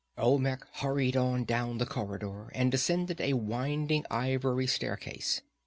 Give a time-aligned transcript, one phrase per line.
[0.17, 5.41] Olmec hurried on down the corridor, and descended a winding ivory staircase.